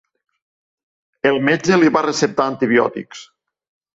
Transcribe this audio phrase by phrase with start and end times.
[1.33, 3.21] El metge li va receptar antibiòtics.